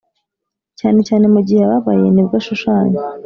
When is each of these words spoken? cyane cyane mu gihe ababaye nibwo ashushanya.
cyane 0.79 0.99
cyane 1.07 1.25
mu 1.33 1.39
gihe 1.47 1.61
ababaye 1.63 2.07
nibwo 2.11 2.35
ashushanya. 2.41 2.97